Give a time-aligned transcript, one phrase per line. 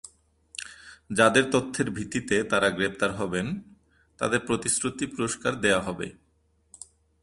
[1.11, 3.47] যাঁদের তথ্যের ভিত্তিতে তাঁরা গ্রেপ্তার হবেন,
[4.19, 6.07] তাঁদের প্রতিশ্রুত পুরস্কার দেওয়া হবে।